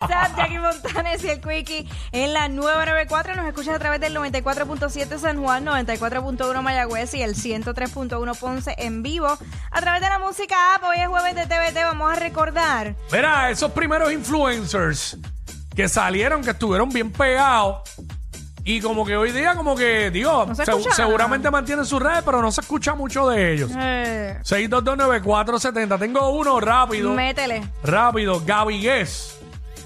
WhatsApp, 0.00 0.34
Jackie 0.34 0.58
Montanes 0.58 1.22
y 1.24 1.28
el 1.28 1.40
Quickie 1.42 1.86
en 2.12 2.32
la 2.32 2.48
994. 2.48 3.36
Nos 3.36 3.46
escuchas 3.46 3.74
a 3.76 3.78
través 3.78 4.00
del 4.00 4.16
94.7 4.16 5.18
San 5.18 5.42
Juan, 5.42 5.66
94.1 5.66 6.62
Mayagüez 6.62 7.12
y 7.14 7.22
el 7.22 7.34
103.1 7.34 8.38
Ponce 8.38 8.74
en 8.78 9.02
vivo. 9.02 9.28
A 9.70 9.80
través 9.82 10.00
de 10.00 10.08
la 10.08 10.18
música 10.18 10.74
app, 10.74 10.84
hoy 10.84 10.96
es 11.00 11.06
jueves 11.06 11.34
de 11.34 11.44
TVT, 11.46 11.84
vamos 11.84 12.10
a 12.10 12.16
recordar. 12.18 12.94
Mira, 13.12 13.50
esos 13.50 13.72
primeros 13.72 14.10
influencers 14.10 15.18
que 15.76 15.86
salieron, 15.86 16.42
que 16.42 16.50
estuvieron 16.52 16.88
bien 16.88 17.12
pegados. 17.12 17.82
Y 18.64 18.80
como 18.80 19.04
que 19.04 19.16
hoy 19.16 19.32
día, 19.32 19.54
como 19.54 19.74
que, 19.76 20.10
Dios, 20.10 20.48
No 20.48 20.54
se 20.54 20.64
se- 20.64 20.70
escucha 20.70 20.94
seguramente 20.94 21.50
mantienen 21.50 21.84
sus 21.84 22.00
redes, 22.00 22.22
pero 22.24 22.40
no 22.40 22.50
se 22.52 22.62
escucha 22.62 22.94
mucho 22.94 23.28
de 23.28 23.52
ellos. 23.52 23.70
Eh, 23.76 24.38
6229470. 24.44 25.98
Tengo 25.98 26.30
uno 26.30 26.58
rápido. 26.58 27.12
métele. 27.12 27.68
Rápido. 27.82 28.40
Gaby 28.46 28.80
Guess. 28.80 29.36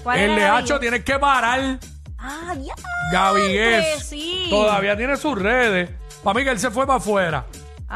¿Cuál 0.05 0.19
El 0.19 0.29
era, 0.31 0.35
Leacho 0.59 0.75
Gaby? 0.75 0.79
tienes 0.81 1.03
que 1.03 1.17
parar. 1.19 1.79
Ah, 2.19 2.53
ya. 2.61 2.73
Gaby 3.11 3.41
Guess. 3.53 4.05
sí. 4.05 4.47
Todavía 4.51 4.95
tiene 4.95 5.17
sus 5.17 5.37
redes. 5.37 5.89
Para 6.23 6.37
mí 6.39 6.43
que 6.45 6.51
él 6.51 6.59
se 6.59 6.69
fue 6.71 6.85
para 6.87 6.97
afuera. 6.97 7.45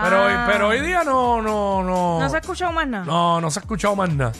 Pero, 0.04 0.26
hoy- 0.26 0.34
Ah. 0.36 0.48
pero 0.52 0.68
hoy 0.70 0.82
día 0.82 1.04
no, 1.04 1.40
no, 1.42 1.84
no. 1.84 2.20
No 2.20 2.30
se 2.30 2.36
ha 2.36 2.40
escuchado 2.40 2.72
más 2.72 2.88
nada. 2.88 3.06
No, 3.06 3.40
no 3.40 3.50
se 3.52 3.60
ha 3.60 3.62
escuchado 3.62 3.96
más 3.96 4.10
nada. 4.14 4.32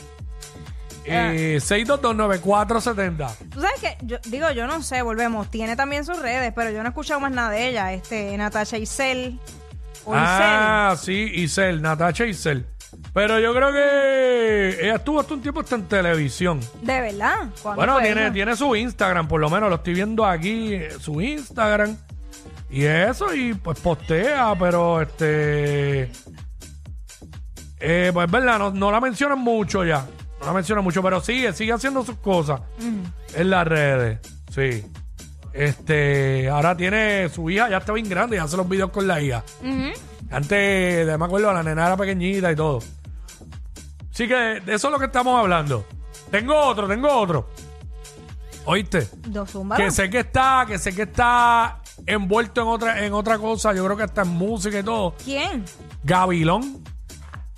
Eh, 1.04 1.58
6229470. 1.60 3.34
Tú 3.52 3.60
sabes 3.60 3.80
que, 3.80 3.96
yo, 4.02 4.18
digo, 4.26 4.50
yo 4.50 4.66
no 4.66 4.82
sé, 4.82 5.02
volvemos. 5.02 5.48
Tiene 5.50 5.74
también 5.76 6.04
sus 6.04 6.18
redes, 6.20 6.52
pero 6.54 6.70
yo 6.70 6.78
no 6.78 6.86
he 6.86 6.88
escuchado 6.90 7.20
más 7.20 7.32
nada 7.32 7.50
de 7.50 7.68
ella. 7.68 7.92
Este, 7.92 8.36
Natasha 8.36 8.78
Isel. 8.78 9.38
O 10.04 10.12
Ah, 10.14 10.96
sí, 11.00 11.30
Isel, 11.34 11.82
Natacha 11.82 12.26
Isel. 12.26 12.66
Pero 13.12 13.40
yo 13.40 13.52
creo 13.52 13.72
que 13.72 14.78
ella 14.82 14.94
estuvo 14.96 15.18
hasta 15.20 15.34
un 15.34 15.42
tiempo 15.42 15.60
hasta 15.60 15.74
en 15.74 15.84
televisión. 15.88 16.60
De 16.82 17.00
verdad. 17.00 17.48
¿Cuándo 17.62 17.76
Bueno, 17.76 17.94
fue 17.94 18.02
tiene, 18.04 18.24
eso? 18.24 18.32
tiene 18.32 18.56
su 18.56 18.76
Instagram, 18.76 19.26
por 19.26 19.40
lo 19.40 19.50
menos 19.50 19.68
lo 19.68 19.76
estoy 19.76 19.94
viendo 19.94 20.24
aquí, 20.24 20.74
eh, 20.74 20.90
su 21.00 21.20
Instagram. 21.20 21.96
Y 22.70 22.84
eso, 22.84 23.34
y 23.34 23.54
pues 23.54 23.80
postea, 23.80 24.54
pero 24.58 25.00
este. 25.02 26.12
Eh, 27.80 28.10
pues 28.12 28.30
verdad, 28.30 28.58
no, 28.58 28.70
no 28.70 28.92
la 28.92 29.00
mencionan 29.00 29.38
mucho 29.40 29.84
ya. 29.84 30.06
No 30.40 30.46
la 30.46 30.52
mencionan 30.52 30.84
mucho, 30.84 31.02
pero 31.02 31.20
sigue, 31.20 31.52
sigue 31.52 31.72
haciendo 31.72 32.04
sus 32.04 32.16
cosas 32.16 32.60
en 33.34 33.50
las 33.50 33.66
redes. 33.66 34.20
Sí. 34.54 34.84
Este, 35.52 36.48
ahora 36.48 36.76
tiene 36.76 37.28
su 37.28 37.50
hija, 37.50 37.68
ya 37.68 37.78
está 37.78 37.92
bien 37.92 38.08
grande, 38.08 38.36
ya 38.36 38.44
hace 38.44 38.56
los 38.56 38.68
videos 38.68 38.90
con 38.90 39.06
la 39.08 39.20
hija. 39.20 39.42
Ujú. 39.62 39.90
Antes, 40.30 41.06
de- 41.06 41.18
me 41.18 41.24
acuerdo, 41.24 41.52
la 41.52 41.62
nena 41.64 41.86
era 41.86 41.96
pequeñita 41.96 42.52
y 42.52 42.56
todo. 42.56 42.78
Así 44.20 44.28
que 44.28 44.34
de 44.34 44.74
eso 44.74 44.88
es 44.88 44.92
lo 44.92 44.98
que 44.98 45.06
estamos 45.06 45.40
hablando. 45.40 45.86
Tengo 46.30 46.54
otro, 46.54 46.86
tengo 46.86 47.08
otro. 47.08 47.48
¿Oíste? 48.66 49.08
Dos 49.16 49.48
zúmbalos. 49.50 49.82
Que 49.82 49.90
sé 49.90 50.10
que 50.10 50.18
está, 50.18 50.66
que 50.68 50.78
sé 50.78 50.94
que 50.94 51.04
está 51.04 51.80
envuelto 52.04 52.60
en 52.60 52.68
otra, 52.68 53.06
en 53.06 53.14
otra 53.14 53.38
cosa. 53.38 53.72
Yo 53.72 53.82
creo 53.82 53.96
que 53.96 54.02
hasta 54.02 54.20
en 54.20 54.28
música 54.28 54.78
y 54.78 54.82
todo. 54.82 55.14
¿Quién? 55.24 55.64
Gavilón. 56.04 56.84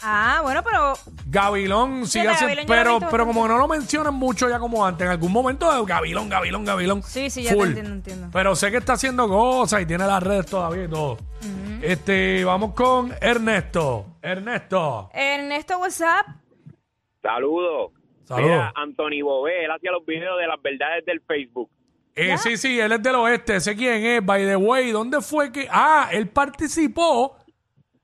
Ah, 0.04 0.38
bueno, 0.44 0.62
pero 0.62 0.92
Gavilón 1.26 2.06
sigue 2.06 2.28
de 2.28 2.30
haciendo, 2.30 2.54
Gavilón 2.54 2.66
yo 2.68 2.74
lo 2.74 2.80
he 2.80 2.84
pero, 2.84 2.94
visto 2.94 3.10
pero 3.10 3.26
como 3.26 3.48
no 3.48 3.58
lo 3.58 3.66
mencionan 3.66 4.14
mucho 4.14 4.48
ya 4.48 4.60
como 4.60 4.86
antes, 4.86 5.04
en 5.04 5.10
algún 5.10 5.32
momento 5.32 5.84
Gavilón, 5.84 6.28
Gavilón, 6.28 6.64
Gavilón. 6.64 7.02
Sí, 7.02 7.28
sí, 7.28 7.42
ya 7.42 7.50
te 7.50 7.56
full. 7.56 7.68
entiendo, 7.70 7.92
entiendo. 7.92 8.28
Pero 8.32 8.54
sé 8.54 8.70
que 8.70 8.76
está 8.76 8.92
haciendo 8.92 9.26
cosas 9.26 9.82
y 9.82 9.86
tiene 9.86 10.06
las 10.06 10.22
redes 10.22 10.46
todavía 10.46 10.84
y 10.84 10.88
todo. 10.88 11.18
Este, 11.82 12.44
vamos 12.44 12.72
con 12.74 13.12
Ernesto. 13.20 14.06
Ernesto. 14.22 15.10
Ernesto 15.12 15.78
WhatsApp. 15.78 16.41
Saludos. 17.22 17.92
Saludos. 18.24 18.50
Mira, 18.50 18.72
Anthony 18.76 19.22
Bobé, 19.22 19.64
él 19.64 19.70
hacía 19.70 19.90
los 19.92 20.04
videos 20.06 20.38
de 20.38 20.46
las 20.46 20.60
verdades 20.62 21.04
del 21.04 21.20
Facebook. 21.22 21.70
Eh, 22.14 22.36
sí, 22.38 22.56
sí, 22.56 22.78
él 22.78 22.92
es 22.92 23.02
del 23.02 23.14
oeste. 23.14 23.58
Sé 23.60 23.74
quién 23.74 24.04
es. 24.04 24.24
By 24.24 24.44
the 24.44 24.56
way, 24.56 24.90
¿dónde 24.90 25.20
fue 25.22 25.50
que.? 25.50 25.66
Ah, 25.70 26.08
él 26.12 26.28
participó. 26.28 27.36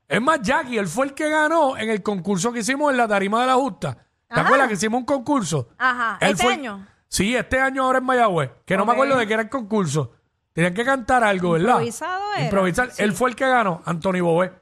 Es 0.08 0.22
más, 0.22 0.40
Jackie, 0.40 0.78
él 0.78 0.86
fue 0.86 1.06
el 1.06 1.14
que 1.14 1.28
ganó 1.28 1.76
en 1.76 1.90
el 1.90 2.02
concurso 2.02 2.50
que 2.52 2.60
hicimos 2.60 2.90
en 2.90 2.96
la 2.96 3.06
Tarima 3.06 3.42
de 3.42 3.46
la 3.48 3.54
Justa. 3.54 3.94
¿Te 4.26 4.34
Ajá. 4.34 4.42
acuerdas 4.42 4.68
que 4.68 4.74
hicimos 4.74 5.00
un 5.00 5.04
concurso? 5.06 5.68
Ajá, 5.78 6.18
Él 6.20 6.30
¿este 6.32 6.42
fue- 6.44 6.52
año? 6.54 6.86
Sí, 7.08 7.34
este 7.36 7.58
año 7.60 7.84
ahora 7.84 7.98
en 7.98 8.04
Mayagüez. 8.04 8.50
Que 8.66 8.76
no 8.76 8.84
me 8.84 8.92
Ok. 8.92 8.96
acuerdo 8.96 9.16
de 9.18 9.26
qué 9.26 9.32
era 9.34 9.42
el 9.42 9.48
concurso. 9.50 10.12
Tenían 10.52 10.74
que 10.74 10.84
cantar 10.84 11.22
algo, 11.24 11.52
¿verdad? 11.52 11.68
Improvisado 11.74 12.34
era. 12.34 12.44
Improvisar. 12.44 12.90
Sí. 12.90 13.02
Él 13.02 13.12
fue 13.12 13.30
el 13.30 13.36
que 13.36 13.46
ganó, 13.46 13.82
Anthony 13.84 14.20
Bobé. 14.22 14.52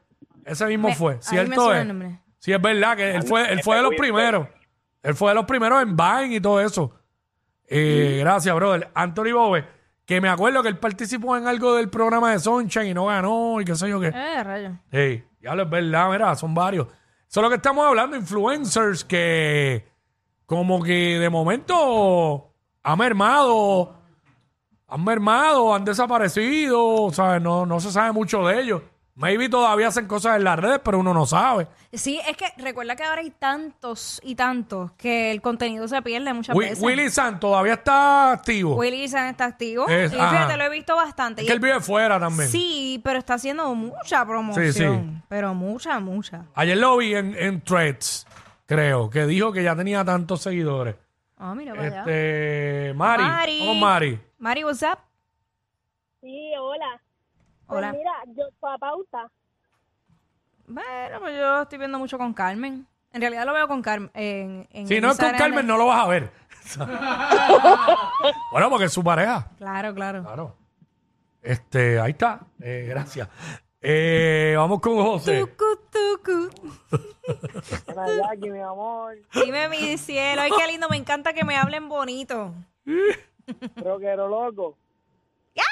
Ese 0.44 0.66
mismo 0.66 0.88
Me- 0.88 0.94
fue. 0.94 1.12
ahí 1.14 1.18
me 1.18 1.22
¿Cierto 1.22 1.54
suena 1.62 1.76
es? 1.76 1.82
el 1.82 1.88
nombre. 1.88 2.20
Sí, 2.46 2.52
es 2.52 2.62
verdad 2.62 2.96
que 2.96 3.10
él 3.10 3.24
fue, 3.24 3.52
él 3.52 3.60
fue 3.60 3.74
de 3.74 3.82
los 3.82 3.94
primeros. 3.96 4.46
Él 5.02 5.16
fue 5.16 5.30
de 5.30 5.34
los 5.34 5.46
primeros 5.46 5.82
en 5.82 5.96
Vine 5.96 6.36
y 6.36 6.40
todo 6.40 6.60
eso. 6.60 6.92
Eh, 7.66 8.18
Gracias, 8.20 8.54
brother. 8.54 8.88
Anthony 8.94 9.32
Bobé, 9.34 9.64
que 10.04 10.20
me 10.20 10.28
acuerdo 10.28 10.62
que 10.62 10.68
él 10.68 10.78
participó 10.78 11.36
en 11.36 11.48
algo 11.48 11.74
del 11.74 11.90
programa 11.90 12.30
de 12.30 12.38
Sunshine 12.38 12.86
y 12.86 12.94
no 12.94 13.06
ganó 13.06 13.60
y 13.60 13.64
qué 13.64 13.74
sé 13.74 13.88
yo 13.88 13.98
qué. 13.98 14.12
Eh, 14.14 14.44
rayo. 14.44 14.78
Hey, 14.92 15.24
ya 15.40 15.56
lo 15.56 15.64
es 15.64 15.70
verdad, 15.70 16.08
mira, 16.08 16.36
son 16.36 16.54
varios. 16.54 16.86
Eso 17.28 17.40
es 17.40 17.42
lo 17.42 17.48
que 17.48 17.56
estamos 17.56 17.84
hablando, 17.84 18.16
influencers 18.16 19.04
que 19.04 19.84
como 20.46 20.80
que 20.84 21.18
de 21.18 21.28
momento 21.28 22.52
han 22.84 22.96
mermado, 22.96 23.92
han 24.86 25.02
mermado, 25.02 25.74
han 25.74 25.84
desaparecido, 25.84 27.10
¿sabes? 27.12 27.42
No, 27.42 27.66
no 27.66 27.80
se 27.80 27.90
sabe 27.90 28.12
mucho 28.12 28.46
de 28.46 28.60
ellos. 28.60 28.82
Maybe 29.16 29.48
todavía 29.48 29.88
hacen 29.88 30.06
cosas 30.06 30.36
en 30.36 30.44
las 30.44 30.58
redes, 30.58 30.78
pero 30.84 30.98
uno 30.98 31.14
no 31.14 31.24
sabe. 31.24 31.66
Sí, 31.90 32.20
es 32.28 32.36
que 32.36 32.52
recuerda 32.58 32.96
que 32.96 33.02
ahora 33.02 33.22
hay 33.22 33.30
tantos 33.30 34.20
y 34.22 34.34
tantos 34.34 34.92
que 34.92 35.30
el 35.30 35.40
contenido 35.40 35.88
se 35.88 36.02
pierde 36.02 36.34
muchas 36.34 36.54
Wi- 36.54 36.66
veces. 36.68 36.84
Willy 36.84 37.08
San 37.10 37.40
todavía 37.40 37.72
está 37.74 38.32
activo. 38.32 38.76
Willy 38.76 39.08
San 39.08 39.28
está 39.28 39.46
activo. 39.46 39.88
Es- 39.88 40.12
y 40.12 40.18
ajá. 40.18 40.30
fíjate, 40.30 40.56
lo 40.58 40.64
he 40.64 40.68
visto 40.68 40.94
bastante. 40.94 41.40
Es 41.40 41.44
Y- 41.44 41.48
que 41.48 41.54
él 41.54 41.60
vive 41.60 41.80
fuera 41.80 42.20
también. 42.20 42.50
sí, 42.50 43.00
pero 43.02 43.18
está 43.18 43.34
haciendo 43.34 43.74
mucha 43.74 44.22
promoción. 44.26 44.72
Sí, 44.72 44.78
sí. 44.80 45.22
Pero 45.28 45.54
mucha, 45.54 45.98
mucha. 45.98 46.44
Ayer 46.54 46.76
lo 46.76 46.98
vi 46.98 47.14
en, 47.14 47.34
en 47.38 47.62
Threads, 47.62 48.26
creo, 48.66 49.08
que 49.08 49.24
dijo 49.26 49.50
que 49.50 49.62
ya 49.62 49.74
tenía 49.74 50.04
tantos 50.04 50.42
seguidores. 50.42 50.94
Ah, 51.38 51.54
mira 51.54 51.74
para 51.74 51.86
allá. 51.86 52.00
Este, 52.00 52.92
Mari, 52.94 53.22
Mari. 53.22 53.74
Mari. 53.80 54.20
Mari, 54.38 54.64
what's 54.64 54.82
up? 54.82 54.98
Hola. 57.66 57.66
Pues 57.66 57.78
Hola. 57.78 57.92
mira, 57.92 58.12
yo, 58.36 58.44
para 58.60 58.78
pauta, 58.78 59.30
Bueno, 60.66 61.20
pues 61.20 61.36
yo 61.36 61.62
estoy 61.62 61.78
viendo 61.78 61.98
mucho 61.98 62.18
con 62.18 62.32
Carmen. 62.32 62.86
En 63.12 63.20
realidad 63.20 63.46
lo 63.46 63.54
veo 63.54 63.66
con 63.68 63.82
Carmen. 63.82 64.10
En, 64.14 64.68
en 64.70 64.86
Si 64.86 65.00
no 65.00 65.10
es 65.10 65.16
con 65.16 65.26
Instagram. 65.26 65.38
Carmen, 65.38 65.66
no 65.66 65.76
lo 65.76 65.86
vas 65.86 66.04
a 66.04 66.08
ver. 66.08 66.30
bueno, 68.52 68.70
porque 68.70 68.86
es 68.86 68.92
su 68.92 69.02
pareja. 69.02 69.48
Claro, 69.58 69.94
claro. 69.94 70.22
Claro. 70.22 70.54
Este, 71.42 71.98
ahí 72.00 72.10
está. 72.10 72.40
Eh, 72.60 72.86
gracias. 72.88 73.28
Eh, 73.80 74.54
vamos 74.56 74.80
con 74.80 74.96
José. 74.96 75.40
Tucu, 75.40 75.64
tucu. 75.90 76.50
Hola, 77.86 78.06
Jackie, 78.16 78.50
mi 78.50 78.60
amor, 78.60 79.16
Dime 79.32 79.68
mi 79.68 79.96
cielo. 79.96 80.42
Ay, 80.42 80.50
qué 80.58 80.66
lindo. 80.66 80.88
Me 80.88 80.96
encanta 80.96 81.32
que 81.32 81.44
me 81.44 81.56
hablen 81.56 81.88
bonito. 81.88 82.52
rockero 83.76 84.28
loco. 84.28 84.76
¡Ya, 85.56 85.62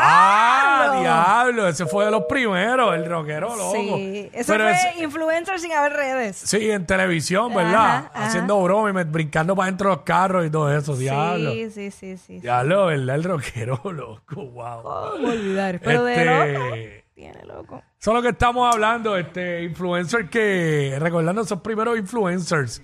Ah, 0.00 0.80
diablo! 0.92 1.00
diablo. 1.00 1.68
Ese 1.68 1.84
fue 1.86 2.06
de 2.06 2.10
los 2.10 2.24
primeros, 2.28 2.94
el 2.94 3.04
rockero 3.04 3.54
loco. 3.54 3.72
Sí. 3.74 4.30
Pero 4.46 4.64
fue 4.64 4.72
ese- 4.72 5.02
influencer 5.02 5.60
sin 5.60 5.72
haber 5.72 5.92
redes. 5.92 6.36
sí, 6.36 6.70
en 6.70 6.86
televisión, 6.86 7.52
¿verdad? 7.54 7.74
Ajá, 7.74 8.10
ajá. 8.14 8.26
Haciendo 8.26 8.62
broma 8.62 8.90
y 8.90 8.92
me- 8.94 9.04
brincando 9.04 9.54
para 9.54 9.66
dentro 9.66 9.90
de 9.90 9.96
los 9.96 10.04
carros 10.04 10.46
y 10.46 10.50
todo 10.50 10.74
eso. 10.74 10.96
Diablo. 10.96 11.52
Sí, 11.52 11.70
sí, 11.70 11.90
sí, 11.90 12.16
sí. 12.16 12.40
Diablo, 12.40 12.86
¿verdad? 12.86 13.16
El 13.16 13.24
rockero 13.24 13.80
loco. 13.92 14.22
Wow. 14.36 15.12
¿Cómo 15.12 15.28
olvidar? 15.28 15.80
Pero 15.82 16.04
de 16.04 16.14
Este, 16.14 16.52
loco. 16.52 16.76
Tiene 17.14 17.44
loco. 17.44 17.82
Eso 18.00 18.10
es 18.10 18.14
lo 18.14 18.22
que 18.22 18.28
estamos 18.30 18.72
hablando, 18.74 19.16
este, 19.16 19.62
influencers 19.62 20.28
que, 20.30 20.96
recordando 20.98 21.42
esos 21.42 21.60
primeros 21.60 21.98
influencers, 21.98 22.82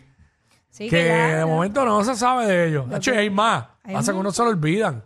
Sí, 0.69 0.89
que 0.89 1.07
ya- 1.07 1.37
de 1.39 1.45
momento 1.47 1.85
no 1.85 2.05
se 2.05 2.15
sabe 2.15 2.47
de 2.47 2.69
ellos. 2.69 2.89
De 2.89 2.97
hecho, 2.99 3.13
hay 3.13 3.29
más. 3.31 3.65
Pasa 3.93 4.13
que 4.13 4.19
uno 4.19 4.31
se 4.31 4.43
lo 4.45 4.51
olvidan. 4.51 5.05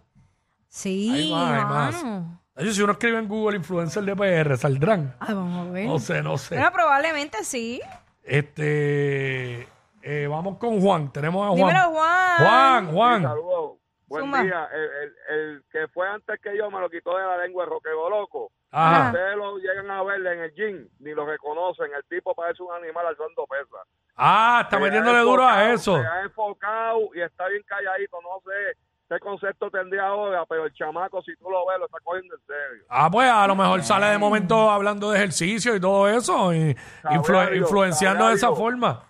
Sí, 0.77 1.09
Hay 1.15 1.31
más, 1.33 1.53
hay 1.53 1.65
más. 1.67 2.03
mano. 2.05 2.41
De 2.57 2.65
hecho, 2.65 2.73
si 2.73 2.83
uno 2.83 2.93
escribe 2.95 3.17
en 3.19 3.29
Google 3.29 3.57
influencer 3.59 4.03
de 4.03 4.17
PR, 4.17 4.57
saldrán. 4.57 5.15
Ay, 5.21 5.33
vamos 5.35 5.69
a 5.69 5.71
ver. 5.71 5.87
No 5.87 5.99
sé, 6.01 6.21
no 6.21 6.37
sé. 6.37 6.57
Bueno, 6.57 6.73
probablemente 6.73 7.45
sí. 7.45 7.81
Este, 8.25 9.69
eh, 10.03 10.27
vamos 10.29 10.59
con 10.59 10.81
Juan. 10.81 11.13
Tenemos 11.13 11.45
a 11.45 11.49
Juan. 11.51 11.57
Dímelo, 11.57 11.91
Juan. 11.91 12.37
Juan, 12.39 12.87
Juan. 12.93 13.23
Saludos. 13.23 13.73
Buen 14.07 14.23
Zumba. 14.25 14.43
día. 14.43 14.69
El, 14.73 14.81
el- 14.83 15.15
el 15.55 15.65
que 15.71 15.89
fue 15.89 16.09
antes 16.09 16.41
que 16.41 16.57
yo 16.57 16.71
me 16.71 16.81
lo 16.81 16.91
quitó 16.91 17.17
de 17.17 17.25
la 17.25 17.39
lengua 17.39 17.65
el 17.65 17.71
roqueo 17.71 18.11
loco. 18.11 18.51
Ajá. 18.73 19.07
Ustedes 19.13 19.37
lo 19.37 19.57
llegan 19.59 19.91
a 19.93 20.03
ver 20.03 20.27
en 20.27 20.41
el 20.41 20.53
gym, 20.55 20.89
ni 20.99 21.13
lo 21.15 21.25
reconocen. 21.25 21.87
El 21.97 22.05
tipo 22.09 22.35
parece 22.35 22.63
un 22.65 22.73
animal 22.75 23.07
alzando 23.07 23.47
pesas. 23.47 23.87
Ah, 24.17 24.63
está 24.65 24.77
Se 24.79 24.83
ha 24.83 24.87
metiéndole 24.87 25.21
duro 25.21 25.45
a 25.47 25.71
enfocado, 25.71 25.75
eso. 25.75 26.01
Se 26.03 26.07
ha 26.09 26.23
enfocado 26.23 26.99
y 27.15 27.21
está 27.21 27.47
bien 27.49 27.63
calladito. 27.67 28.19
No 28.23 28.41
sé 28.45 28.77
qué 29.09 29.19
concepto 29.21 29.71
tendría 29.71 30.07
ahora, 30.07 30.45
pero 30.47 30.65
el 30.67 30.73
chamaco, 30.75 31.23
si 31.23 31.35
tú 31.37 31.51
lo 31.51 31.67
ves, 31.67 31.79
lo 31.79 31.87
está 31.87 31.99
cogiendo 32.03 32.35
en 32.35 32.41
serio. 32.47 32.85
Ah, 32.89 33.09
pues 33.11 33.31
a 33.31 33.47
lo 33.47 33.55
mejor 33.55 33.83
sale 33.83 34.07
de 34.07 34.19
momento 34.19 34.71
hablando 34.71 35.11
de 35.11 35.19
ejercicio 35.19 35.77
y 35.77 35.81
todo 35.81 36.09
eso 36.09 36.53
y 36.55 36.75
influ- 37.05 37.57
influenciando 37.57 38.29
de 38.29 38.35
esa 38.35 38.53
forma. 38.55 39.05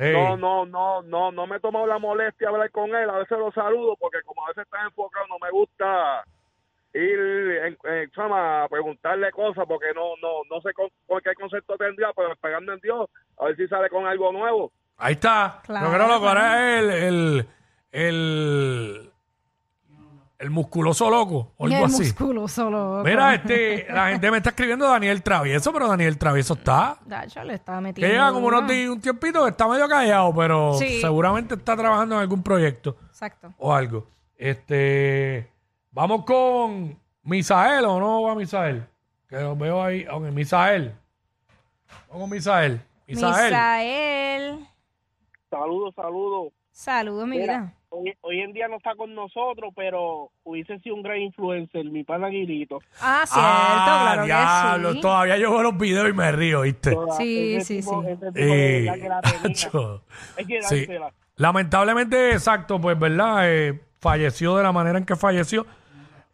Hey. 0.00 0.12
No, 0.12 0.36
no, 0.36 0.64
no, 0.66 1.02
no, 1.02 1.32
no 1.32 1.46
me 1.48 1.56
he 1.56 1.60
tomado 1.60 1.84
la 1.86 1.98
molestia 1.98 2.48
de 2.48 2.54
hablar 2.54 2.70
con 2.70 2.94
él. 2.94 3.10
A 3.10 3.18
veces 3.18 3.36
lo 3.36 3.50
saludo 3.50 3.96
porque 3.98 4.18
como 4.24 4.44
a 4.44 4.48
veces 4.48 4.64
está 4.64 4.80
enfocado, 4.84 5.26
no 5.26 5.38
me 5.42 5.50
gusta 5.50 6.22
ir 6.94 7.18
en, 7.64 7.76
en- 7.82 8.10
chama, 8.12 8.62
a 8.64 8.68
preguntarle 8.68 9.32
cosas 9.32 9.64
porque 9.66 9.86
no, 9.94 10.10
no, 10.22 10.44
no 10.48 10.60
sé 10.60 10.72
con, 10.72 10.88
con 11.06 11.20
qué 11.20 11.34
concepto 11.34 11.76
tendría, 11.76 12.12
pero 12.14 12.32
esperando 12.32 12.72
en 12.74 12.80
Dios 12.80 13.10
a 13.40 13.46
ver 13.46 13.56
si 13.56 13.66
sale 13.66 13.88
con 13.90 14.06
algo 14.06 14.30
nuevo. 14.30 14.70
Ahí 14.98 15.14
está. 15.14 15.60
Claro, 15.64 15.86
Yo 15.86 15.92
creo 15.94 16.06
que 16.20 16.26
ahora 16.28 16.78
es 16.78 16.82
el, 17.02 17.46
el, 17.92 19.10
el 20.38 20.47
musculoso 20.58 21.08
loco 21.10 21.52
o 21.56 21.64
algo 21.66 21.78
el 21.78 21.84
así. 21.84 22.02
musculoso 22.02 22.70
loco. 22.70 23.02
Mira, 23.04 23.34
este, 23.34 23.86
la 23.90 24.08
gente 24.10 24.30
me 24.30 24.36
está 24.38 24.50
escribiendo 24.50 24.86
Daniel 24.88 25.22
Travieso, 25.22 25.72
pero 25.72 25.88
Daniel 25.88 26.18
Travieso 26.18 26.54
está. 26.54 26.98
Dacho, 27.06 27.42
le 27.44 27.54
estaba 27.54 27.78
Que 27.78 27.82
metiendo. 27.84 28.12
lleva 28.14 28.32
como 28.32 28.46
unos 28.48 28.66
días, 28.68 28.90
un 28.90 29.00
tiempito 29.00 29.42
que 29.44 29.50
está 29.50 29.66
medio 29.68 29.88
callado, 29.88 30.34
pero 30.34 30.74
Sí. 30.74 31.00
seguramente 31.00 31.54
está 31.54 31.76
trabajando 31.76 32.14
en 32.16 32.20
algún 32.22 32.42
proyecto 32.42 32.96
Exacto. 33.08 33.52
o 33.58 33.72
algo. 33.72 34.06
Este, 34.36 35.50
vamos 35.90 36.24
con 36.24 36.98
Misael 37.22 37.84
o 37.84 37.98
no 38.00 38.22
va 38.22 38.34
Misael, 38.34 38.86
que 39.28 39.36
lo 39.36 39.56
veo 39.56 39.82
ahí, 39.82 40.06
aunque 40.10 40.30
Misael. 40.30 40.94
Vamos 42.08 42.22
con 42.22 42.30
Misael. 42.30 42.80
Misael. 43.06 43.50
Misael. 43.50 44.68
Saludos, 45.50 45.94
saludos. 45.94 46.52
Saludos, 46.70 47.26
mi 47.26 47.38
Mira, 47.38 47.52
vida. 47.58 47.74
Hoy, 47.90 48.12
hoy 48.22 48.40
en 48.40 48.52
día 48.52 48.68
no 48.68 48.76
está 48.76 48.94
con 48.94 49.14
nosotros, 49.14 49.72
pero 49.74 50.30
hubiese 50.44 50.78
sido 50.80 50.94
un 50.96 51.02
gran 51.02 51.18
influencer, 51.18 51.84
mi 51.86 52.04
pana 52.04 52.26
Aguilito. 52.28 52.80
Ah, 53.00 53.22
cierto, 53.26 53.40
ah, 53.48 54.12
claro 54.14 54.24
diablo, 54.24 54.88
que 54.90 54.94
sí. 54.94 55.00
todavía 55.00 55.36
yo 55.38 55.50
veo 55.52 55.62
los 55.62 55.78
videos 55.78 56.08
y 56.08 56.12
me 56.12 56.32
río, 56.32 56.60
¿viste? 56.62 56.96
Sí, 57.16 57.54
Ese 57.56 57.64
sí, 57.64 57.80
tipo- 57.80 58.02
sí. 58.02 58.08
de 58.32 58.84
Eh, 58.86 58.92
que 59.00 59.08
la. 59.08 59.20
Hay 60.36 60.44
que 60.46 60.62
Sí. 60.62 60.86
dársela. 60.86 61.12
Lamentablemente, 61.36 62.32
exacto, 62.32 62.80
pues, 62.80 62.98
¿verdad? 62.98 63.40
Eh, 63.44 63.80
falleció 64.00 64.56
de 64.56 64.62
la 64.64 64.72
manera 64.72 64.98
en 64.98 65.04
que 65.04 65.16
falleció. 65.16 65.66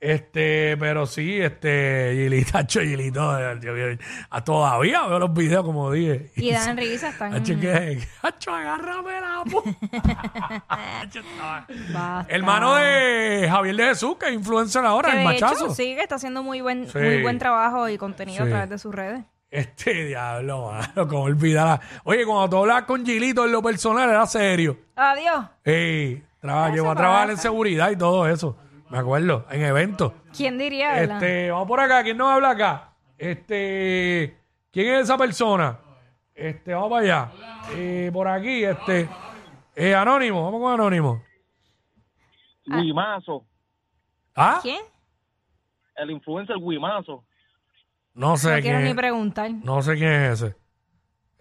Este, 0.04 0.76
pero 0.76 1.06
sí, 1.06 1.40
este, 1.40 2.12
Gilito, 2.14 2.58
Hacho, 2.58 2.80
Gilito, 2.80 3.30
a 4.30 4.44
todavía 4.44 5.06
veo 5.06 5.18
los 5.18 5.32
videos, 5.32 5.64
como 5.64 5.90
dije. 5.90 6.30
Y 6.36 6.50
dan 6.52 6.76
risa, 6.76 7.08
están. 7.08 7.32
Hacho, 7.32 7.58
que, 7.58 8.06
Hacho, 8.20 8.54
agárrame 8.54 9.12
la. 9.20 9.44
Hermano 12.28 12.74
de 12.74 13.46
Javier 13.50 13.76
de 13.76 13.84
Jesús, 13.86 14.16
que 14.18 14.26
es 14.28 14.34
influencer 14.34 14.84
ahora, 14.84 15.10
Que 15.12 15.18
el 15.22 15.28
de 15.28 15.34
hecho, 15.36 15.46
machazo. 15.46 15.74
sí, 15.74 15.94
que 15.94 16.02
está 16.02 16.16
haciendo 16.16 16.42
muy 16.42 16.60
buen, 16.60 16.88
Sí. 16.88 16.98
muy 16.98 17.22
buen 17.22 17.38
trabajo 17.38 17.88
y 17.88 17.96
contenido 17.98 18.42
a 18.42 18.46
Sí. 18.46 18.50
través 18.50 18.70
de 18.70 18.78
sus 18.78 18.94
redes. 18.94 19.24
Este 19.50 20.06
diablo, 20.06 20.72
mano, 20.72 21.08
como 21.08 21.22
olvidar. 21.22 21.80
Oye, 22.04 22.26
cuando 22.26 22.48
tú 22.50 22.56
hablabas 22.58 22.84
con 22.84 23.06
Gilito 23.06 23.44
en 23.44 23.52
lo 23.52 23.62
personal, 23.62 24.10
era 24.10 24.26
serio. 24.26 24.76
Adiós. 24.96 25.44
Ey, 25.64 26.22
traba- 26.40 26.66
Eso 26.66 26.74
llegó 26.76 26.90
a 26.90 26.94
trabajar 26.96 27.30
en 27.30 27.36
seguridad 27.38 27.90
y 27.90 27.96
todo 27.96 28.28
eso. 28.28 28.56
Me 28.94 29.00
acuerdo, 29.00 29.44
en 29.50 29.62
eventos. 29.64 30.12
¿Quién 30.36 30.56
diría, 30.56 30.92
verdad? 30.92 31.16
Este, 31.20 31.50
vamos 31.50 31.66
por 31.66 31.80
acá, 31.80 32.04
¿quién 32.04 32.16
nos 32.16 32.28
habla 32.30 32.50
acá? 32.50 32.92
Este, 33.18 34.38
¿quién 34.70 34.94
es 34.94 35.00
esa 35.02 35.18
persona? 35.18 35.80
Este, 36.32 36.72
vamos 36.72 36.90
para 36.90 37.02
allá. 37.02 37.32
Eh, 37.72 38.10
por 38.12 38.28
aquí, 38.28 38.62
este, 38.64 39.08
eh, 39.74 39.96
Anónimo, 39.96 40.44
vamos 40.44 40.60
con 40.60 40.74
Anónimo. 40.74 41.24
Guimazo, 42.66 43.44
¿Ah? 44.36 44.60
¿Quién? 44.62 44.80
el 45.96 46.10
influencer 46.12 46.54
Guimazo. 46.58 47.24
No 48.14 48.36
sé 48.36 48.46
No 48.54 48.62
quiero 48.62 48.76
quién 48.78 48.84
ni 48.84 48.90
es. 48.90 48.96
preguntar. 48.96 49.50
No 49.64 49.82
sé 49.82 49.94
quién 49.96 50.12
es 50.12 50.40
ese. 50.40 50.56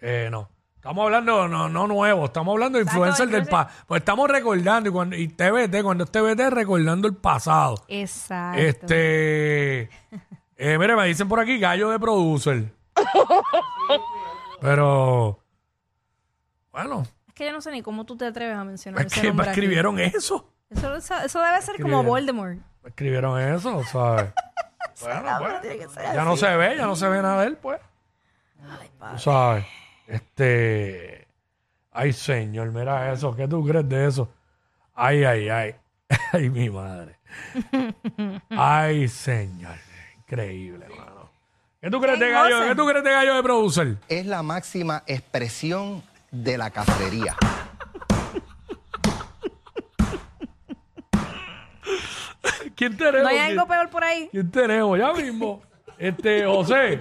Eh, 0.00 0.28
no. 0.28 0.48
Estamos 0.84 1.04
hablando, 1.06 1.48
no, 1.48 1.66
no 1.70 1.86
nuevo, 1.86 2.26
estamos 2.26 2.52
hablando 2.52 2.76
de 2.76 2.82
Exacto, 2.82 3.06
influencer 3.06 3.28
del 3.30 3.46
pasado. 3.48 3.74
Pues 3.86 4.00
estamos 4.02 4.28
recordando, 4.28 4.90
y, 4.90 4.92
cuando, 4.92 5.16
y 5.16 5.28
TBT, 5.28 5.82
cuando 5.82 6.04
es 6.04 6.10
TBT, 6.10 6.50
recordando 6.50 7.08
el 7.08 7.16
pasado. 7.16 7.76
Exacto. 7.88 8.60
Este. 8.60 9.88
Eh, 10.58 10.78
mire, 10.78 10.94
me 10.94 11.06
dicen 11.06 11.26
por 11.26 11.40
aquí 11.40 11.58
gallo 11.58 11.88
de 11.88 11.98
producer. 11.98 12.70
Pero. 14.60 15.38
Bueno, 16.70 17.04
Es 17.28 17.32
que 17.34 17.46
yo 17.46 17.52
no 17.52 17.62
sé 17.62 17.70
ni 17.70 17.80
cómo 17.80 18.04
tú 18.04 18.18
te 18.18 18.26
atreves 18.26 18.54
a 18.54 18.64
mencionar 18.64 19.06
es 19.06 19.12
ese 19.12 19.14
que 19.22 19.22
me 19.22 19.28
nombre 19.28 19.48
aquí. 19.48 19.60
escribieron 19.60 19.98
eso. 19.98 20.52
Eso, 20.68 20.96
eso, 20.96 21.14
eso 21.24 21.40
debe 21.40 21.62
ser 21.62 21.76
como 21.80 22.00
Escribieron. 22.02 22.06
Voldemort. 22.06 22.58
Me 22.82 22.88
escribieron 22.90 23.40
eso, 23.40 23.82
¿sabes? 23.84 24.32
bueno, 25.00 25.30
pues. 25.38 25.60
Tiene 25.62 25.78
que 25.78 25.88
ser 25.88 26.02
Ya 26.02 26.10
así. 26.10 26.28
no 26.28 26.36
se 26.36 26.56
ve, 26.56 26.76
ya 26.76 26.84
no 26.86 26.94
se 26.94 27.08
ve 27.08 27.22
nada 27.22 27.40
de 27.40 27.46
él, 27.46 27.56
pues. 27.56 27.80
Tú 29.12 29.18
sabes. 29.18 29.64
Este. 30.06 31.26
Ay, 31.92 32.12
señor, 32.12 32.70
mira 32.72 33.12
eso. 33.12 33.34
¿Qué 33.34 33.46
tú 33.48 33.64
crees 33.66 33.88
de 33.88 34.06
eso? 34.08 34.28
Ay, 34.94 35.24
ay, 35.24 35.48
ay. 35.48 35.74
Ay, 36.32 36.50
mi 36.50 36.68
madre. 36.70 37.16
Ay, 38.50 39.08
señor. 39.08 39.76
Increíble, 40.18 40.86
mano. 40.96 41.30
¿Qué 41.80 41.90
tú 41.90 42.00
crees 42.00 42.18
de 42.18 42.26
¿Quién, 42.26 42.34
gallo? 42.38 42.60
¿Qué 42.68 42.74
tú 42.74 42.86
crees 42.86 43.04
de 43.04 43.10
gallo 43.10 43.34
de 43.34 43.42
producer? 43.42 43.96
es 44.08 44.26
la 44.26 44.42
máxima 44.42 45.02
expresión 45.06 46.02
de 46.30 46.58
la 46.58 46.70
cafrería. 46.70 47.36
¿Quién 52.76 52.96
tenemos? 52.96 53.22
¿No 53.22 53.28
hay 53.28 53.36
¿Quién- 53.36 53.50
algo 53.58 53.66
peor 53.66 53.90
por 53.90 54.04
ahí? 54.04 54.28
¿Quién 54.30 54.50
tenemos? 54.50 54.98
Ya 54.98 55.12
mismo. 55.12 55.62
Este, 55.98 56.44
José. 56.44 57.00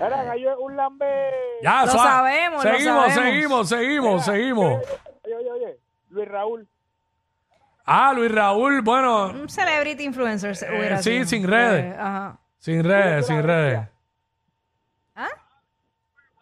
Era 0.00 0.22
gallo 0.24 0.50
es 0.52 0.56
un 0.58 0.76
lambe. 0.76 1.30
Ya, 1.62 1.84
Lo 1.84 1.92
suave. 1.92 2.08
sabemos, 2.10 2.64
lo 2.64 2.70
Seguimos, 2.70 3.12
sabemos. 3.12 3.14
seguimos, 3.14 3.68
seguimos, 3.68 4.24
seguimos. 4.24 4.82
Oye, 5.24 5.36
oye, 5.36 5.50
oye. 5.50 5.78
Luis 6.10 6.28
Raúl. 6.28 6.68
Ah, 7.86 8.12
Luis 8.14 8.32
Raúl, 8.32 8.80
bueno, 8.82 9.26
Un 9.26 9.48
celebrity 9.48 10.04
influencer 10.04 10.56
se- 10.56 10.66
Eh, 10.66 10.78
hubiera 10.78 10.98
sí, 11.02 11.10
sido. 11.12 11.24
sin 11.26 11.46
redes. 11.48 11.84
Eh, 11.84 11.96
ajá. 11.98 12.38
sin 12.58 12.82
redes, 12.84 13.26
sin 13.26 13.42
redes. 13.42 13.80
¿Ah? 15.14 15.28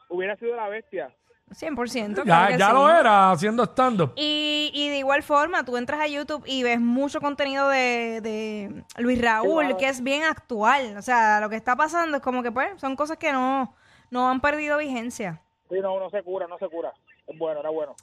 Hubiera 0.08 0.36
sido 0.36 0.54
la 0.56 0.68
bestia. 0.68 1.10
100%. 1.54 2.16
Ya, 2.16 2.24
claro 2.24 2.56
ya 2.58 2.66
sí. 2.66 2.72
lo 2.72 2.90
era 2.90 3.30
haciendo 3.30 3.64
stand-up. 3.64 4.12
Y, 4.16 4.70
y 4.74 4.88
de 4.88 4.98
igual 4.98 5.22
forma, 5.22 5.64
tú 5.64 5.76
entras 5.76 6.00
a 6.00 6.06
YouTube 6.06 6.42
y 6.46 6.62
ves 6.62 6.80
mucho 6.80 7.20
contenido 7.20 7.68
de, 7.68 8.20
de 8.22 8.84
Luis 8.98 9.20
Raúl, 9.20 9.76
que 9.76 9.88
es 9.88 10.02
bien 10.02 10.24
actual. 10.24 10.96
O 10.96 11.02
sea, 11.02 11.40
lo 11.40 11.48
que 11.48 11.56
está 11.56 11.76
pasando 11.76 12.16
es 12.16 12.22
como 12.22 12.42
que, 12.42 12.50
pues, 12.52 12.80
son 12.80 12.96
cosas 12.96 13.16
que 13.18 13.32
no, 13.32 13.74
no 14.10 14.30
han 14.30 14.40
perdido 14.40 14.78
vigencia. 14.78 15.40
Sí, 15.70 15.76
no, 15.80 15.98
no 15.98 16.10
se 16.10 16.22
cura, 16.22 16.46
no 16.46 16.58
se 16.58 16.68
cura. 16.68 16.92
Es 17.26 17.38
bueno, 17.38 17.60
era 17.60 17.70
bueno. 17.70 17.94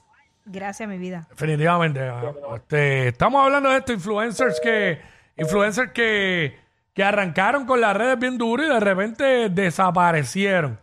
Gracias, 0.46 0.90
mi 0.90 0.98
vida. 0.98 1.28
Definitivamente. 1.30 2.02
ah, 2.02 2.34
Este, 2.56 3.10
estamos 3.10 3.44
hablando 3.44 3.70
de 3.70 3.78
estos 3.78 3.96
influencers 3.96 4.60
que, 4.60 5.00
influencers 5.38 5.92
que, 5.92 6.58
que 6.94 7.04
arrancaron 7.04 7.66
con 7.66 7.80
las 7.82 7.96
redes 7.96 8.18
bien 8.18 8.38
duro 8.38 8.64
y 8.64 8.68
de 8.68 8.80
repente 8.80 9.50
desaparecieron 9.50 10.80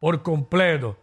por 0.00 0.22
completo. 0.22 0.96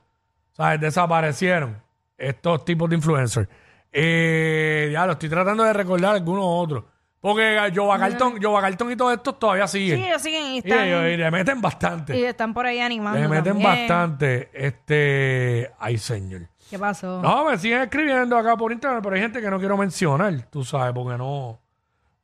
¿Sabes? 0.59 0.81
Desaparecieron 0.81 1.81
estos 2.17 2.65
tipos 2.65 2.89
de 2.89 2.97
influencers. 2.97 3.47
Eh, 3.93 4.89
ya 4.91 5.05
lo 5.05 5.13
estoy 5.13 5.29
tratando 5.29 5.63
de 5.63 5.71
recordar 5.71 6.15
algunos 6.15 6.43
otros. 6.45 6.83
Porque 7.21 7.57
Jova 7.73 7.97
Carlton, 7.97 8.41
Jova 8.41 8.59
Carlton 8.61 8.91
y 8.91 8.95
todos 8.97 9.13
estos 9.13 9.39
todavía 9.39 9.67
Sí, 9.67 9.79
siguen. 9.79 9.99
ellos 10.03 10.21
siguen 10.21 10.45
y 10.47 10.55
y, 10.55 10.57
están, 10.57 10.85
ellos- 10.85 11.05
y 11.13 11.15
le 11.17 11.31
meten 11.31 11.61
bastante. 11.61 12.17
y 12.19 12.23
están 12.25 12.53
por 12.53 12.65
ahí 12.65 12.79
animando 12.81 13.17
Le 13.21 13.27
meten 13.29 13.43
también. 13.61 13.69
bastante. 13.87 14.49
Este. 14.53 15.71
Ay, 15.79 15.97
señor. 15.97 16.41
¿Qué 16.69 16.77
pasó? 16.77 17.21
No, 17.21 17.45
me 17.45 17.57
siguen 17.57 17.81
escribiendo 17.83 18.37
acá 18.37 18.57
por 18.57 18.73
internet, 18.73 18.99
pero 19.01 19.15
hay 19.15 19.21
gente 19.21 19.39
que 19.41 19.49
no 19.49 19.59
quiero 19.59 19.77
mencionar, 19.77 20.41
tú 20.51 20.65
sabes, 20.65 20.93
porque 20.93 21.17
no, 21.17 21.57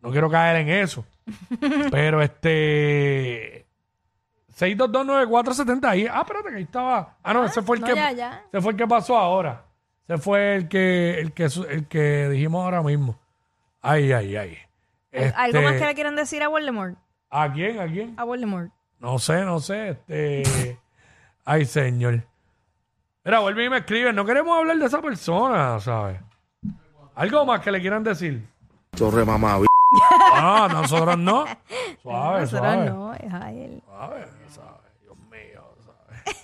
no 0.02 0.12
quiero 0.12 0.30
caer 0.30 0.58
en 0.58 0.70
eso. 0.70 1.06
pero 1.90 2.22
este. 2.22 3.65
6229470 4.58 5.86
ahí. 5.86 6.08
Ah, 6.10 6.22
espérate, 6.22 6.50
que 6.50 6.56
ahí 6.56 6.64
estaba. 6.64 7.18
Ah, 7.24 7.34
no, 7.34 7.46
ese 7.46 7.62
fue 7.62 7.78
el 7.78 7.82
no, 7.82 7.88
que. 7.88 7.96
ya, 7.96 8.12
ya. 8.12 8.44
Ese 8.52 8.62
fue 8.62 8.72
el 8.72 8.78
que 8.78 8.88
pasó 8.88 9.18
ahora. 9.18 9.66
Ese 10.08 10.18
fue 10.18 10.56
el 10.56 10.68
que, 10.70 11.20
el 11.20 11.34
que, 11.34 11.44
el 11.70 11.88
que 11.88 12.30
dijimos 12.30 12.64
ahora 12.64 12.82
mismo. 12.82 13.20
Ay, 13.82 14.12
ay, 14.12 14.36
ay. 14.36 14.58
¿Algo 15.36 15.60
Este, 15.60 15.62
más 15.62 15.74
que 15.80 15.86
le 15.86 15.96
quieran 15.96 16.16
decir 16.16 16.44
a 16.44 16.48
Voldemort? 16.48 16.98
¿A 17.30 17.52
quién? 17.52 17.80
¿A 17.80 17.88
quién? 17.88 18.14
A 18.18 18.24
Voldemort. 18.24 18.72
No 19.00 19.20
sé, 19.20 19.44
no 19.44 19.60
sé. 19.60 19.90
Este. 20.08 20.80
Ay, 21.44 21.66
señor. 21.66 22.24
Mira, 23.24 23.40
vuelve 23.40 23.66
y 23.66 23.70
me 23.70 23.78
escriben. 23.80 24.16
No 24.16 24.26
queremos 24.26 24.58
hablar 24.58 24.78
de 24.78 24.86
esa 24.86 25.02
persona, 25.02 25.80
¿sabes? 25.80 26.20
Algo 27.16 27.46
más 27.46 27.62
que 27.62 27.72
le 27.72 27.82
quieran 27.82 28.04
decir. 28.04 28.48
Chorre 28.96 29.26
mamá, 29.26 29.58
No, 30.42 30.68
nosotros 30.70 31.18
no. 31.18 31.46
Suave, 32.02 32.42
Nosotros 32.42 32.50
suave. 32.74 32.86
no, 32.90 33.14
es 33.14 33.34
a 33.34 33.52
él. 33.52 33.82
Suave, 33.86 34.26
suave. 34.50 34.78
Dios 35.02 35.18
mío, 35.30 35.64
¿sabes? 35.86 36.42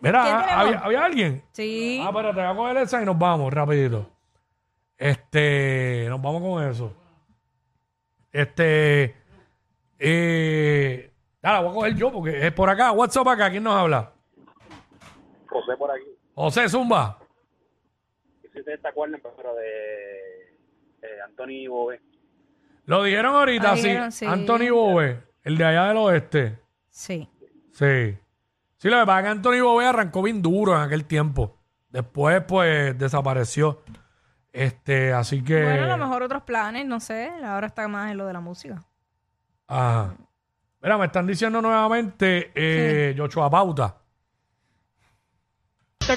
Mira. 0.00 0.58
¿había, 0.60 0.78
había 0.78 1.04
alguien? 1.04 1.42
Sí. 1.52 2.00
Ah, 2.02 2.08
espérate, 2.10 2.34
voy 2.40 2.44
a 2.50 2.54
coger 2.54 2.76
esa 2.78 3.02
y 3.02 3.04
nos 3.04 3.18
vamos 3.18 3.52
rapidito. 3.52 4.08
Este, 4.98 6.06
nos 6.08 6.20
vamos 6.22 6.42
con 6.42 6.68
eso. 6.70 6.92
Este, 8.30 9.14
eh, 9.98 11.12
ya 11.42 11.52
la 11.52 11.60
voy 11.60 11.70
a 11.70 11.74
coger 11.74 11.94
yo 11.96 12.12
porque 12.12 12.46
es 12.46 12.52
por 12.52 12.68
acá. 12.70 12.92
WhatsApp 12.92 13.26
acá, 13.28 13.50
¿quién 13.50 13.62
nos 13.64 13.74
habla? 13.74 14.12
José 15.48 15.76
por 15.76 15.90
aquí. 15.90 16.06
José 16.34 16.68
Zumba. 16.68 17.18
Si 18.52 18.58
ustedes 18.58 18.80
se 18.80 18.88
acuerdan, 18.88 19.20
pero 19.36 19.54
de 19.54 20.42
eh, 21.02 21.20
Anthony 21.26 21.68
Bobé. 21.68 22.00
Lo 22.84 23.02
dijeron 23.02 23.34
ahorita, 23.36 23.72
Ah, 23.72 23.76
sí. 23.76 23.82
dijeron, 23.84 24.12
sí. 24.12 24.26
Anthony 24.26 24.70
Bove, 24.72 25.22
el 25.44 25.56
de 25.56 25.64
allá 25.64 25.84
del 25.88 25.96
oeste. 25.98 26.58
Sí. 26.88 27.28
Sí. 27.72 28.18
Sí, 28.76 28.88
lo 28.88 28.98
que 29.00 29.06
pasa 29.06 29.18
es 29.20 29.24
que 29.24 29.30
Anthony 29.30 29.62
Bove 29.62 29.86
arrancó 29.86 30.22
bien 30.22 30.42
duro 30.42 30.74
en 30.74 30.82
aquel 30.82 31.04
tiempo. 31.04 31.58
Después, 31.88 32.42
pues, 32.46 32.98
desapareció. 32.98 33.82
Este, 34.52 35.12
así 35.12 35.42
que. 35.42 35.62
Bueno, 35.62 35.84
a 35.84 35.96
lo 35.96 35.98
mejor 35.98 36.22
otros 36.24 36.42
planes, 36.42 36.84
no 36.86 36.98
sé. 37.00 37.30
Ahora 37.44 37.68
está 37.68 37.86
más 37.88 38.10
en 38.10 38.18
lo 38.18 38.26
de 38.26 38.32
la 38.32 38.40
música. 38.40 38.82
Ajá. 39.68 40.14
Mira, 40.82 40.98
me 40.98 41.06
están 41.06 41.26
diciendo 41.26 41.62
nuevamente 41.62 42.50
eh, 42.54 43.14
Yochoa 43.16 43.48
Pauta. 43.48 43.96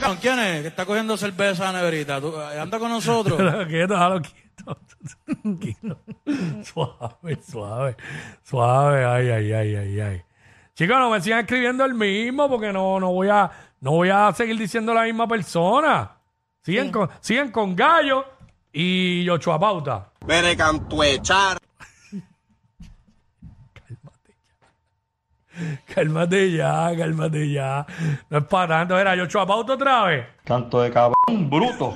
¿Con 0.03 0.17
quién 0.17 0.39
es? 0.39 0.61
Que 0.63 0.67
está 0.69 0.85
cogiendo 0.85 1.15
cerveza 1.15 1.71
neverita. 1.71 2.19
¿Tú, 2.19 2.33
eh, 2.35 2.59
anda 2.59 2.79
con 2.79 2.89
nosotros. 2.89 3.37
quieto, 3.67 3.93
déjalo 3.93 4.21
quieto. 4.21 4.44
Tranquilo. 5.25 5.99
suave, 6.63 7.37
suave, 7.41 7.95
suave. 8.43 9.05
Ay, 9.05 9.29
ay, 9.29 9.51
ay, 9.53 9.75
ay, 9.75 9.99
ay. 9.99 10.21
Chicos, 10.73 10.97
no 10.97 11.09
me 11.09 11.21
sigan 11.21 11.39
escribiendo 11.39 11.85
el 11.85 11.93
mismo 11.93 12.49
porque 12.49 12.73
no, 12.73 12.99
no 12.99 13.11
voy 13.11 13.29
a, 13.29 13.49
no 13.79 13.91
voy 13.91 14.09
a 14.09 14.33
seguir 14.33 14.57
diciendo 14.57 14.93
la 14.93 15.03
misma 15.03 15.27
persona. 15.27 16.11
Siguen 16.61 16.91
con, 16.91 17.09
siguen 17.21 17.51
con 17.51 17.75
Gallo 17.75 18.25
y 18.73 19.23
Yochoa 19.23 19.59
Pauta. 19.59 20.11
Bene 20.25 20.57
cantuechar. 20.57 21.57
Cálmate 25.93 26.51
ya, 26.51 26.91
cálmate 26.97 27.49
ya. 27.49 27.85
No 28.29 28.39
es 28.39 28.43
para 28.45 28.79
tanto. 28.79 28.99
Era 28.99 29.15
Yochoa 29.15 29.45
Pauta 29.45 29.73
otra 29.73 30.03
vez. 30.05 30.25
Canto 30.43 30.81
de 30.81 30.91
cabrón, 30.91 31.49
bruto. 31.49 31.95